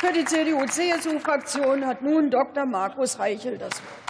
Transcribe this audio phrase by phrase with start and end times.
[0.00, 2.64] Für die CDU-CSU-Fraktion hat nun Dr.
[2.64, 4.08] Markus Reichel das Wort.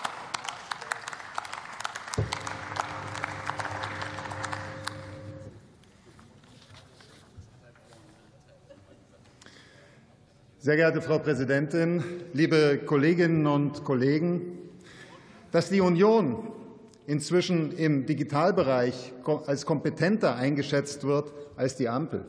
[10.59, 14.59] Sehr geehrte Frau Präsidentin, liebe Kolleginnen und Kollegen!
[15.53, 16.53] Dass die Union
[17.07, 19.15] inzwischen im Digitalbereich
[19.47, 22.27] als kompetenter eingeschätzt wird als die Ampel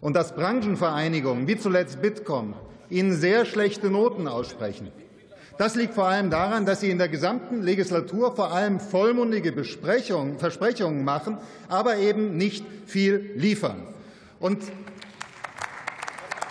[0.00, 2.54] und dass Branchenvereinigungen wie zuletzt Bitkom
[2.88, 4.90] ihnen sehr schlechte Noten aussprechen,
[5.58, 11.04] das liegt vor allem daran, dass Sie in der gesamten Legislatur vor allem vollmundige Versprechungen
[11.04, 11.36] machen,
[11.68, 13.82] aber eben nicht viel liefern.
[14.38, 14.62] Und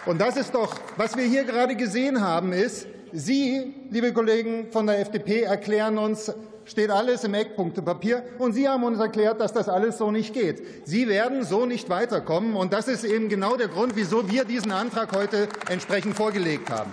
[0.06, 4.88] und das ist doch, was wir hier gerade gesehen haben, ist, Sie, liebe Kollegen von
[4.88, 6.32] der FDP, erklären uns,
[6.70, 8.24] steht alles im Eckpunktepapier.
[8.38, 10.88] Und Sie haben uns erklärt, dass das alles so nicht geht.
[10.88, 12.56] Sie werden so nicht weiterkommen.
[12.56, 16.92] Und das ist eben genau der Grund, wieso wir diesen Antrag heute entsprechend vorgelegt haben.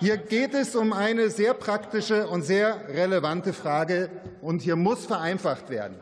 [0.00, 4.08] Hier geht es um eine sehr praktische und sehr relevante Frage,
[4.40, 5.96] und hier muss vereinfacht werden.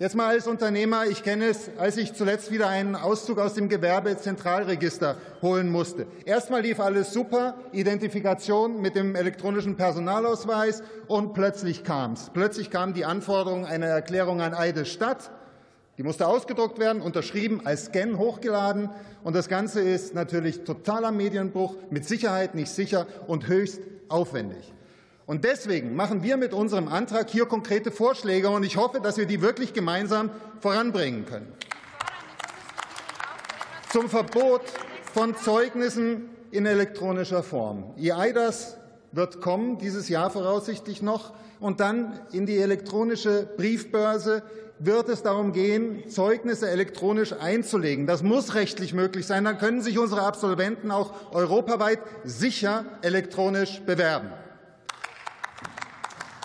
[0.00, 3.68] Jetzt mal als Unternehmer, ich kenne es, als ich zuletzt wieder einen Auszug aus dem
[3.68, 6.08] Gewerbezentralregister holen musste.
[6.24, 12.30] Erstmal lief alles super, Identifikation mit dem elektronischen Personalausweis und plötzlich kam es.
[12.34, 15.30] Plötzlich kam die Anforderung einer Erklärung an Eide Stadt.
[15.96, 18.90] Die musste ausgedruckt werden, unterschrieben, als Scan hochgeladen.
[19.22, 24.72] Und das Ganze ist natürlich totaler Medienbruch, mit Sicherheit nicht sicher und höchst aufwendig.
[25.26, 29.26] Und deswegen machen wir mit unserem Antrag hier konkrete Vorschläge, und ich hoffe, dass wir
[29.26, 31.52] die wirklich gemeinsam voranbringen können.
[33.90, 34.62] Zum Verbot
[35.12, 37.94] von Zeugnissen in elektronischer Form.
[37.96, 38.76] EIDAS
[39.12, 44.42] wird kommen, dieses Jahr voraussichtlich noch, und dann in die elektronische Briefbörse
[44.78, 48.06] wird es darum gehen, Zeugnisse elektronisch einzulegen.
[48.06, 49.44] Das muss rechtlich möglich sein.
[49.44, 54.30] Dann können sich unsere Absolventen auch europaweit sicher elektronisch bewerben.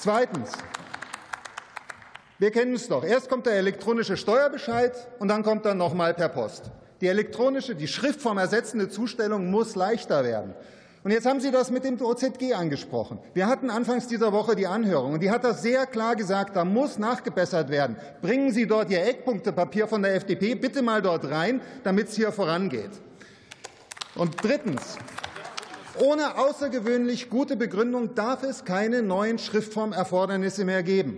[0.01, 0.51] Zweitens.
[2.37, 3.03] Wir kennen es doch.
[3.03, 6.71] Erst kommt der elektronische Steuerbescheid und dann kommt er noch mal per Post.
[7.01, 10.53] Die elektronische, die Schriftform ersetzende Zustellung muss leichter werden.
[11.03, 13.19] Und jetzt haben Sie das mit dem OZG angesprochen.
[13.33, 16.63] Wir hatten anfangs dieser Woche die Anhörung, und die hat das sehr klar gesagt, da
[16.63, 17.97] muss nachgebessert werden.
[18.21, 22.31] Bringen Sie dort Ihr Eckpunktepapier von der FDP bitte mal dort rein, damit es hier
[22.31, 22.91] vorangeht.
[24.15, 24.97] Und drittens.
[25.97, 31.17] Ohne außergewöhnlich gute Begründung darf es keine neuen Schriftformerfordernisse mehr geben.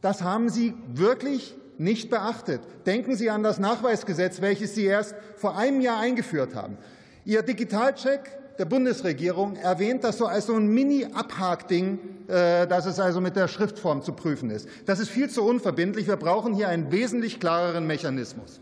[0.00, 2.60] Das haben Sie wirklich nicht beachtet.
[2.86, 6.76] Denken Sie an das Nachweisgesetz, welches Sie erst vor einem Jahr eingeführt haben.
[7.24, 11.98] Ihr Digitalcheck der Bundesregierung erwähnt das so als so ein Mini-Abhakding,
[12.28, 14.68] äh, dass es also mit der Schriftform zu prüfen ist.
[14.86, 16.06] Das ist viel zu unverbindlich.
[16.06, 18.60] Wir brauchen hier einen wesentlich klareren Mechanismus.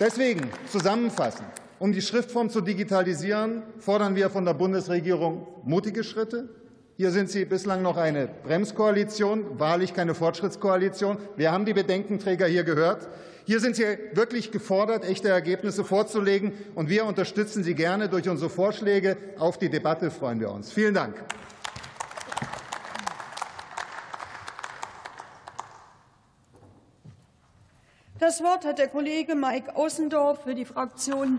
[0.00, 1.48] Deswegen zusammenfassend.
[1.78, 6.48] Um die Schriftform zu digitalisieren, fordern wir von der Bundesregierung mutige Schritte.
[6.96, 11.18] Hier sind Sie bislang noch eine Bremskoalition, wahrlich keine Fortschrittskoalition.
[11.36, 13.08] Wir haben die Bedenkenträger hier gehört.
[13.44, 18.48] Hier sind Sie wirklich gefordert, echte Ergebnisse vorzulegen, und wir unterstützen Sie gerne durch unsere
[18.48, 19.18] Vorschläge.
[19.38, 20.72] Auf die Debatte freuen wir uns.
[20.72, 21.22] Vielen Dank.
[28.18, 31.34] Das Wort hat der Kollege Mike Außendorf für die Fraktion